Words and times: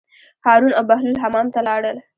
هارون 0.45 0.71
او 0.77 0.83
بهلول 0.89 1.17
حمام 1.23 1.47
ته 1.53 1.59
لاړل. 1.67 1.97